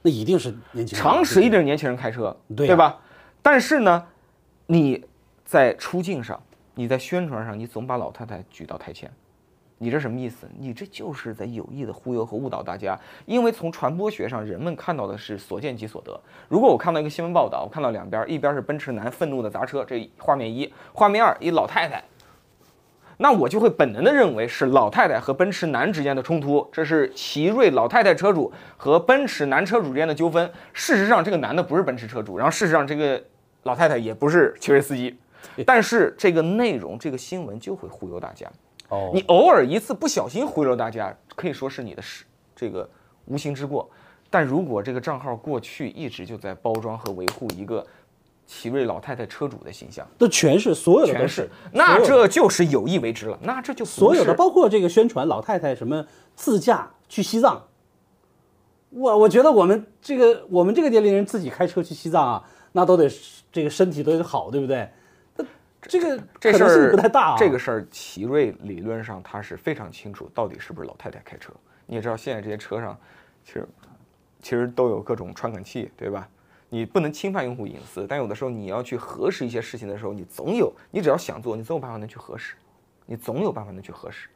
[0.02, 1.02] 那一定是年轻人。
[1.02, 3.00] 常识一定是，年轻人开车，对吧？
[3.40, 4.04] 但是呢，
[4.66, 5.02] 你
[5.44, 6.38] 在出境上，
[6.74, 9.10] 你在宣传上，你总把老太太举到台前，
[9.84, 10.48] 你这什么意思？
[10.58, 12.98] 你这就是在有意的忽悠和误导大家。
[13.26, 16.18] 因为从传播学上，人们看到的是所见即所得。
[16.48, 22.02] 如果我看到一个新闻报道，我看到两边，一边是奔驰男愤怒的砸车，这画面一；画面二，一老太太。
[23.18, 30.50] 那我就会本能的认为是老太太和奔驰男之间的冲突，这是奇瑞老太太车主和奔驰男车主之间的纠纷。
[30.72, 33.22] 事实上，这个男的不是奔驰车主，然后事实上这个
[33.64, 35.14] 老太太也不是奇瑞司机，
[35.66, 38.50] 但是这个内容这个新闻就会忽悠大家。
[38.88, 42.88] 哦，你偶尔一次不小心忽悠大家，可以说是你的是，这个
[43.26, 43.88] 无心之过。
[44.30, 47.86] 但如果这个账号过去一直就在包装和维护一个
[48.46, 57.62] 奇瑞老太太车主的形象，那全是所有的都全是，那这就是有意为之了，那这就所有的，包括这个宣传老太太什么自驾去西藏，
[58.90, 63.08] 我我觉得我们这个我们这个年龄人自己开车去西藏啊，那都得
[63.52, 64.88] 这个身体都得好，对不对？
[65.84, 67.36] 那这个这事儿不太大啊。
[67.38, 71.52] 这个事儿，奇瑞理论上他是非常清楚到底是不是老太太开车。
[71.86, 72.98] 你也知道，现在这些车上
[73.44, 73.68] 其实
[74.40, 76.28] 其实都有各种传感器，对吧？
[76.70, 82.56] 你不能侵犯用户隐私，但有的时候你要去核实一些事情的时候，你总有你只要想做，你总有办法能去核实，
[83.06, 84.28] 你总有办法能去核实。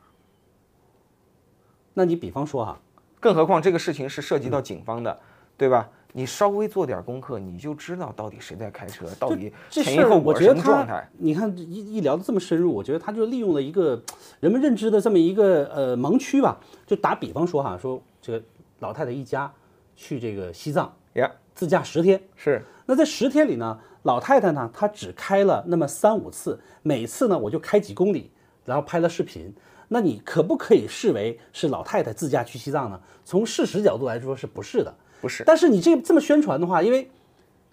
[1.94, 2.78] 那你比方说哈、
[3.18, 5.20] 更何况这个事情是涉及到警方的，
[5.56, 5.88] 对吧？
[6.12, 14.02] 你稍微做点功课，你就知道到底谁在开车，到底前因后果是我觉得他什么状态。，你看一一聊的这么深入，我觉得他就利用了一个
[14.40, 16.58] 人们认知的这么一个呃盲区吧。
[16.86, 18.42] 就打比方说哈，说这个
[18.80, 19.52] 老太太一家
[19.96, 28.30] 去这个西藏呀，自驾十天，是那在十天里呢，老太太呢，她只开了那么三五次，每次呢我就开几公里，
[28.64, 29.54] 然后拍了视频。
[29.88, 33.00] 那你可不可以视为是老太太自驾去西藏呢？
[33.24, 34.94] 从事实角度来说是不是的？
[35.20, 35.44] 不是？
[35.44, 37.10] 但是你这这么宣传的话，因为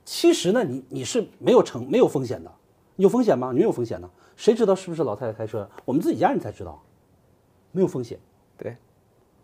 [0.04, 2.52] 其实呢，你你是没有成没有风险的，
[2.98, 3.52] 有风险吗？
[3.52, 5.70] 你没有风险呢，谁知道是不是老太太开车？
[5.84, 6.82] 我们自己家人才知道，
[7.72, 8.20] 没有风险，
[8.58, 8.76] 对，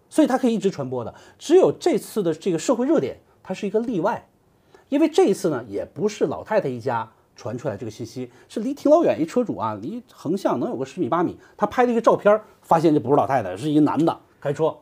[0.10, 1.14] 所以它可以一直传播的。
[1.40, 4.28] 只有这次的这个社会热点，它是一个例外，
[4.90, 14.78] 因为这一次呢，也不是老太太一家传出来这个信息，是离挺老远一车主啊，离横向能有个十米八米，他拍了一个照片，发现这不是老太太，是一个男的开车。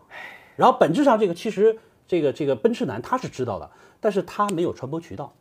[0.55, 1.79] 然后本质上这个其实
[2.09, 3.69] 这个这个奔驰男他是知道的，
[4.01, 5.31] 但是他没有传播渠道，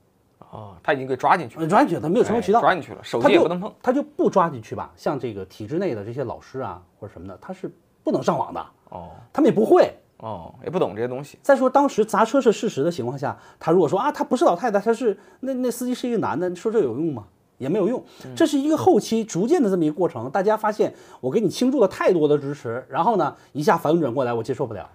[0.51, 1.63] 哦，他已经给抓进去了。
[1.63, 3.73] 呃抓进去了他没有传播渠道，哎抓进去了，手机也不能碰。
[3.83, 4.93] 他就不抓进去吧。
[4.95, 7.69] 像这个体制内的这些老师啊或者什么的，他是
[8.05, 9.93] 不能上网的，哦他们也不会。
[10.19, 11.39] 哦，也不懂这些东西。
[11.43, 17.25] 再说当时砸车是事实的情况下，他如果说啊，他不是老太太，他是那那司机是一个男的，你说这有用吗？
[17.59, 18.05] 也没有用，
[18.37, 20.29] 这是一个后期逐渐的这么一个过程。
[20.31, 24.89] 大家发现我给你倾注了太多的支持，然后呢，一下反转过来，我接受不了。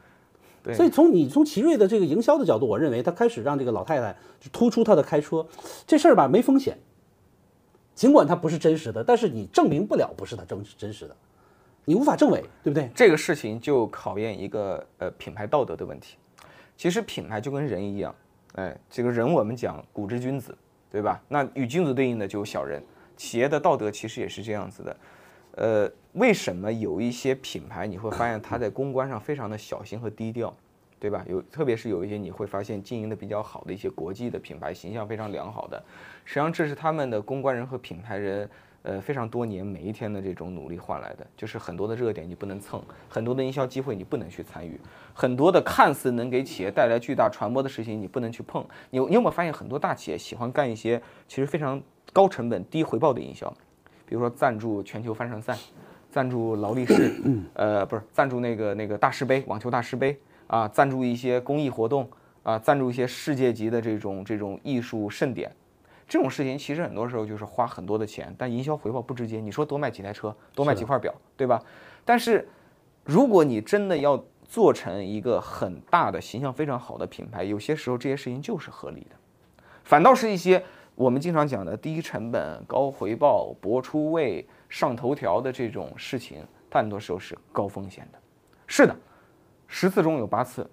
[0.64, 5.46] 对所以从你从奇瑞的这个营销的角度，我认为他开始让这个老太太就突出她的开车
[5.86, 6.78] 这事儿吧，没风险。
[7.94, 11.16] 尽管它不是真实的，但是你证明不了不是它真真实的，
[11.86, 12.90] 你无法证伪，对不对？
[12.96, 16.16] 这个事情就考验一个呃品牌道德的问题。
[16.76, 18.16] 其实品牌就跟人一样，
[18.56, 20.58] 哎，这个人我们讲古之君子，
[20.90, 21.22] 对吧？
[21.28, 22.82] 那与君子对应的就有小人。
[23.16, 24.98] 企业的道德其实也是这样子的。
[25.56, 30.56] 呃，为什么有一些品牌你会发现它在公关上非常的小心和低调，
[31.00, 31.26] 对吧？
[31.28, 35.84] 有特别是有一些你会发现经营的比较好的一些国际的品牌，形象非常良好的，
[36.24, 38.50] 实际上这是他们的公关人和品牌人。
[38.86, 44.78] 呃，非常多年每一天的这种努力换来的，就是很多的热点你不能蹭，很多的营销机会你不能去参与，
[45.14, 48.62] 很多的看似能给企业带来巨大传播的事情你不能去碰。
[48.90, 53.50] 你你有没有发现很多大企业喜欢干一些其实非常高成本低回报的营销，
[54.06, 55.58] 比如说赞助全球帆船赛，
[56.14, 57.12] 赞助劳力士，
[57.56, 62.08] 呃，不是赞助那个那个大师杯网球大师杯啊，赞助一些公益活动
[62.44, 65.52] 啊，赞助一些世界级的这种这种艺术盛典。
[66.08, 69.40] 这种事情其实很多时候就是花很多的钱，但营销回报不直接。
[69.40, 71.60] 你说多卖几台车，多卖几块表，对吧？
[72.06, 72.48] 但是
[73.04, 79.16] 如果你真的要做成一个很大的形象非常好的品牌，有些时候这些事情就是合理的，
[79.84, 88.18] 反倒是一些我们经常讲的低成本、高回报、博出位、上头条的这种事情，它很多时候是高风险的。
[88.66, 88.96] 是的，
[89.68, 90.68] 十次中有八次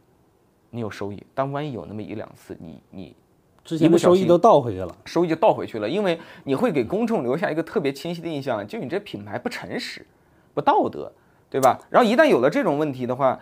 [0.71, 3.17] 你有收益，但万一有那么一两次你你
[3.63, 4.97] 之前的收益都倒回去了。
[5.05, 10.07] 收益就倒回去了，因为你会给公众留下一个特别清晰的印象，就你这品牌不诚实、
[10.55, 11.13] 不道德，
[11.51, 11.79] 对吧？
[11.91, 13.39] 然后一旦有了这种问题的话，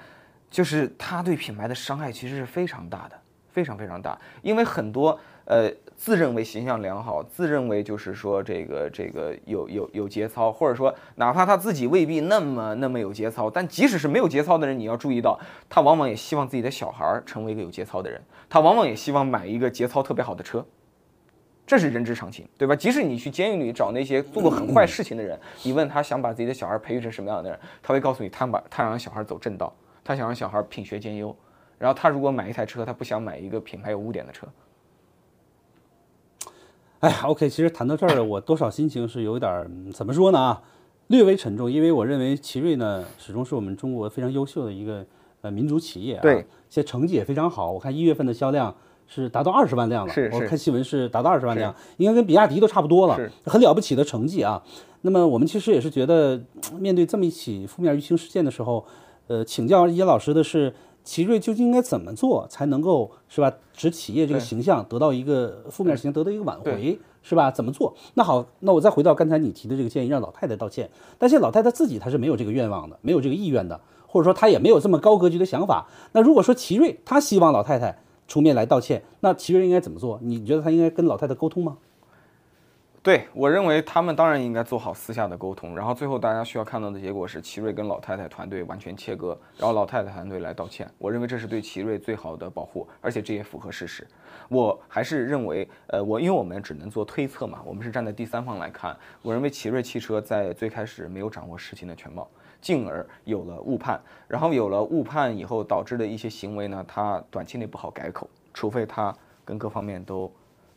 [0.51, 3.17] 就是它对品牌的伤害其实是非常大的，
[3.51, 4.19] 非常非常大。
[4.43, 20.65] 因为很多呃，自认为形象良好，自认为就是说这个这个有有有节操，或者说哪怕他自己未必那么那么有节操，但即使是没有节操的人，你要注意到，他往往也希望自己的小孩成为一个有节操的人，他往往也希望买一个节操特别好的车。
[21.67, 22.75] 这是人之常情，对吧？
[22.75, 29.71] 即使你去监狱里找那些做过很坏事情的人，你问他想把自己的小孩培育成什么样的人，他会告诉你，他把他想让小孩走正道，
[30.03, 31.35] 他想让小孩品学兼优。
[31.79, 34.47] 然后他如果买一台车，他不想买一个品牌有污点的车。
[37.01, 40.63] 哎，OK，其实谈到这儿，我多少心情是有点儿怎么说呢啊，
[41.07, 45.07] 略微沉重，因为我认为奇瑞呢始终是我们中国非常优秀的一个
[45.43, 47.71] 呃民族企业啊，对，现在成绩也非常好。
[47.71, 48.75] 我看一月份的销量
[49.07, 54.61] 是达到二十万辆了，是是我看新闻是达到二十万辆，应该跟比亚迪都差不多了，很了不起的成绩啊。
[55.03, 56.43] 那么我们其实也是觉得，
[56.81, 58.85] 面对这么一起负面舆情事件的时候，
[59.29, 60.75] 呃，请教叶老师的是。
[61.09, 67.51] 奇瑞究竟应该怎么做才能够是吧，使企业这个形象得到一个负面形象得到一个挽回是吧？
[67.51, 67.95] 怎么做？
[68.13, 70.91] 那好，那我再回到刚才你提的这个建议，让老太太道歉。
[71.17, 75.87] 但是老太太自己她是没有这个愿望的，没有这个意愿的，或者说她也没有这么高格局的想法。
[76.13, 80.19] 那如果说奇瑞她希望老太太出面来道歉，那奇瑞应该怎么做？
[80.23, 81.79] 你觉得他应该跟老太太沟通吗？
[83.09, 90.87] 对我认为，他们当然应该做好私下的沟通，然后最后大家需要看到的结果是，奇瑞跟老太太团队完全切割，然后老太太团队来道歉。
[90.99, 94.07] 我认为这是对奇瑞最好的保护，而且这也符合事实。
[94.51, 98.95] 我还是认为，呃，我因为我们只能做推测嘛，我们是站在第三方来看。
[99.23, 102.29] 我认为奇瑞汽车在最开始没有掌握事情的全貌，
[102.61, 109.17] 进而有了误判，然后有了误判以后导致的一些行为呢，它短期内不好改口，除非它
[109.47, 110.31] 跟各方面都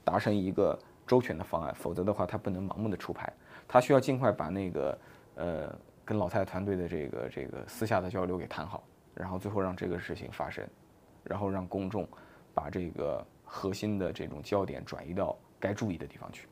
[0.05, 0.79] 达成一个。
[1.11, 3.29] 周全的方案，否则的话，他不能盲目的出牌，
[3.67, 4.97] 他需要尽快把那个，
[5.35, 8.81] 呃，跟老太太团队的这个这个私下的交流给谈好，
[9.13, 10.65] 然后最后让这个事情发生，
[11.25, 12.07] 然后让公众
[12.53, 16.47] 把这个核心的这种焦点转移到该注意的地方去。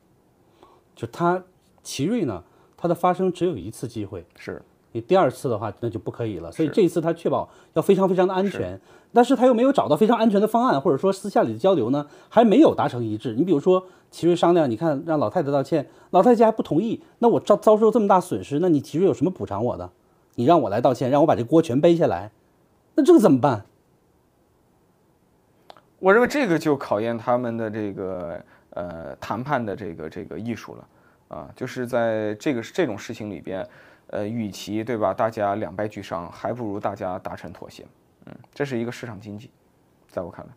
[0.93, 1.41] 就他
[1.81, 2.43] 奇瑞呢，
[2.75, 4.61] 它的发生只有一次机会，是。
[4.91, 6.51] 你第二次的话，那就不可以了。
[6.51, 8.79] 所以这一次他确保要非常非常的安全，
[9.13, 13.35] 但是他又没有找到非常安全的方案，或者说私下里的交流呢，还没有达成一致。
[13.35, 19.91] 你比如说奇瑞商量，你看让老太太道歉，老太太还不同意，那我遭遭受这么大损失，那你奇瑞有什么补偿我的？
[20.35, 22.31] 你让我来道歉，让我把这锅全背下来，
[22.95, 23.65] 那这个怎么办？
[25.99, 30.87] 我认为这个就考验他们的这个呃谈判的这个这个艺术了
[31.27, 33.67] 啊，就是在这个这种事情里边。
[34.11, 37.85] 呃，与其对吧，大家两败俱伤，还不如大家达成妥协。
[38.25, 39.51] 嗯，这是一个市场经济，
[40.07, 40.51] 在我看来，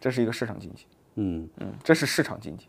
[0.00, 0.86] 这是一个市场经济。
[1.14, 2.66] 嗯嗯，这是市场经济。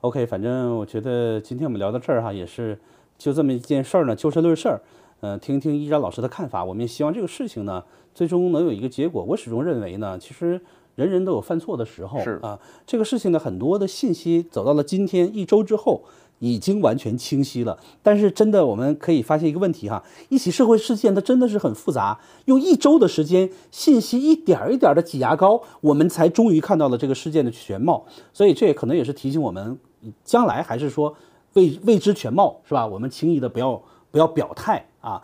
[0.00, 2.78] OK，反正我觉得今天我们聊到这儿哈，也是
[3.18, 4.80] 就这么一件事儿呢，就事论事儿。
[5.20, 9.22] 嗯，听听依然老师的看法，我们也希望这个事情呢，最终能有一个结果。
[9.22, 10.60] 我始终认为呢，其实
[10.94, 12.20] 人人都有犯错的时候。
[12.20, 16.04] 是啊，这个事情的很多的信息走到了今天一周之后。
[16.38, 28.04] 已经完全清晰了，但是真的我们可以发现一个问题哈，一起社会事件它真的是很复杂，用一周的时间，信息一点儿一点儿的挤牙膏，我们才终于看到了这个事件的全貌。
[28.32, 29.78] 所以这也可能也是提醒我们，
[30.24, 31.14] 将来还是说
[31.54, 32.86] 未未知全貌是吧？
[32.86, 35.22] 我们轻易的不要不要表态啊。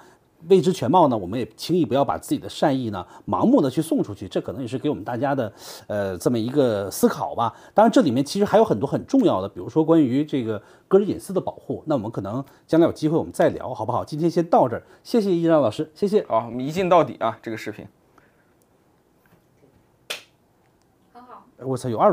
[0.49, 5.53] 未知全貌呢，我们也轻易不要把自己的善意呢盲目的去送出去，这可能也是给我们大家的
[5.87, 7.55] 呃这么一个思考吧。
[7.73, 14.05] 当然，这里面其实还有很多很重要的，比如说关于这个个人隐私的保护，那我们可能将来有机会我们再聊，好不好？
[14.05, 16.25] 今天先到这儿，谢谢易章老师，谢谢。
[16.27, 17.87] 好，我们一镜到底啊，这个视频
[21.13, 21.45] 很好。
[21.59, 22.13] 我操，有二。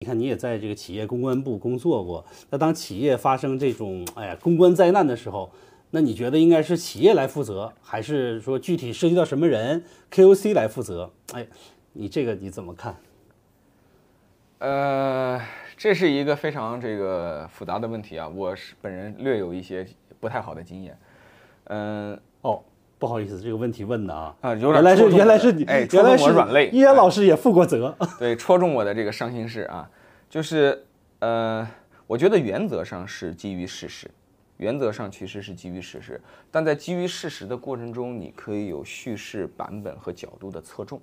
[0.00, 5.48] 你看，你也在这个企业公关部工作过，那当企业发生这种哎呀公关灾难的时候。
[5.94, 11.10] 那你觉得应该是企业来负责，还是说具体涉及到什么人，KOC 来负责？
[11.34, 11.46] 哎，
[11.92, 12.96] 你这个你怎么看？
[14.60, 15.38] 呃，
[15.76, 19.86] 这是一个非常这个复杂的问题啊，我是本人略有一些
[20.18, 20.96] 不太好的经验。
[21.64, 22.62] 嗯，哦，
[22.98, 29.90] 不好意思，这个问题问的啊啊，原来是原来是你，哎，原来是我软肋，依然老师也负过责，对，戳中我的这个伤心事啊，
[30.30, 30.86] 就是
[31.18, 31.68] 呃，
[32.06, 34.10] 我觉得原则上是基于事实。
[34.62, 41.02] 原则上其实是基于事实，但在基于事实的过程中，你可以有叙事版本和角度的侧重，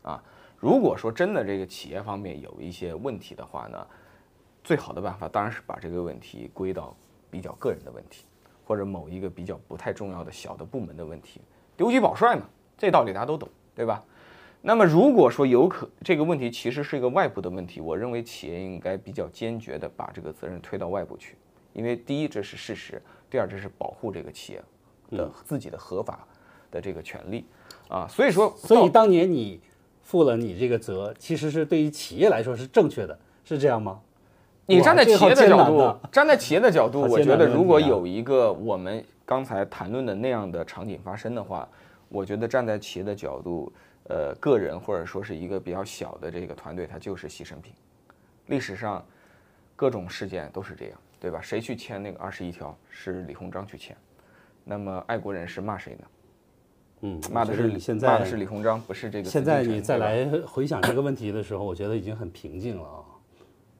[0.00, 0.22] 啊，
[0.56, 3.86] 如果说真的这个企业方面有一些问题的话呢，
[4.64, 6.96] 最好的办法当然是把这个问题归到
[7.30, 8.24] 比较个人的问题，
[8.64, 11.42] 或者某一个比较不太重要的小的部门的问题，
[11.76, 12.48] 丢车保帅嘛，
[12.78, 14.02] 这道理大家都懂，对吧？
[14.62, 21.36] 那么如果说有可这个问题其实是一个外部的问题，我认为企业应该比较坚决的把这个责任推到外部去。
[21.78, 22.96] 因为第一，这是事实；
[23.30, 24.62] 第二，这是保护这个企业
[25.16, 26.26] 的自己的合法
[26.72, 27.46] 的这个权利
[27.88, 28.04] 啊。
[28.08, 29.60] 所以说，所以当年你
[30.02, 34.00] 负了你这个责，其实是对于企业来说是正确的，是这样吗？
[34.66, 41.68] 你站在企业的角度，站在企业的角度，我觉得如果有一个我们刚才谈论的那样的场景发生的话，
[42.08, 43.72] 我觉得站在企业的角度，
[44.08, 47.72] 呃，个人或者说是一个比较小的这个团队，它就是牺牲品。
[48.46, 49.04] 历史上
[49.76, 51.40] 各种事件都是这样，对吧？
[51.40, 52.76] 谁去签那个二十一条？
[52.90, 53.96] 是李鸿章去签。
[54.64, 56.04] 那么爱国人士骂谁呢？
[57.00, 59.28] 嗯，骂的是你现在骂的是李鸿章，不是这个。
[59.28, 63.04] 现在你再，来回想这个问题的时候，我觉得已经很平静了啊。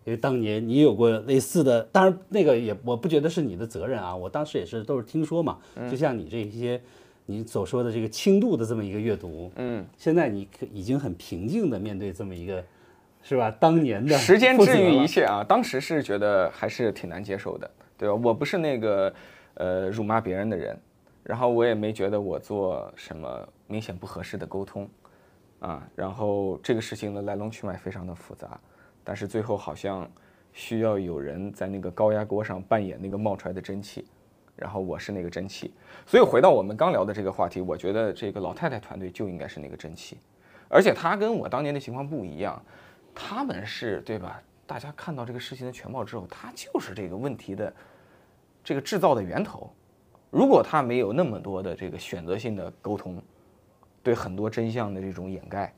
[0.04, 5.58] 因为当年你有过类似的，当然那个也我不觉得是你的责任啊，我当时也是都是听说嘛。
[5.76, 6.80] 嗯就像你这些
[7.26, 12.64] 你所说的这个轻度的这么一个阅读，嗯，现在你可已经很平静的面对这么一个，
[13.28, 13.54] 是吧？
[13.60, 15.44] 当年的时间治愈一切啊！
[15.46, 18.14] 当时是觉得还是挺难接受的，对吧？
[18.14, 19.12] 我不是那个
[19.52, 20.74] 呃辱骂别人的人，
[21.22, 24.88] 然后我也没觉得我做什么明显不合适的沟通
[25.60, 25.86] 啊。
[25.94, 28.58] 然后这个事情的来龙去脉非常的复杂，
[29.04, 30.10] 但是最后好像
[30.54, 34.06] 需要有人在那个高压锅上扮演那个冒出来的蒸汽，
[34.56, 35.74] 然后我是那个蒸汽。
[36.06, 40.16] 所以回到我们刚聊的这个话题，我觉得这个老太太团队就应该是那个蒸汽，
[40.66, 42.58] 而且她跟我当年的情况不一样。
[43.14, 44.40] 他们是对吧？
[44.66, 47.72] 大家看到这个事情的全貌之后，他就是这个问题的
[48.62, 49.72] 这个制造的源头。
[50.30, 53.20] 如果他没有那么多的这个选择性的沟通，
[54.02, 55.72] 对很多真相的这种掩盖，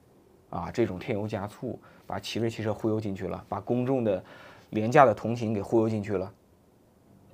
[0.50, 4.22] 啊，这种添油加醋，把奇瑞汽车忽悠进去了，把公众的
[4.70, 6.32] 廉价的同情给忽悠进去了，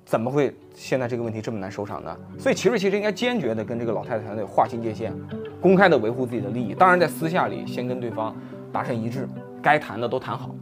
[0.05, 2.15] 怎么会现在这个问题这么难收场呢？
[2.37, 5.11] 所以奇瑞汽车应该坚决的跟这个老太太团队划清界限，
[5.59, 8.35] 公开的维护自己的利益，当然在私下里先跟对方
[8.71, 9.27] 达成一致，
[9.61, 10.53] 该谈的都谈好，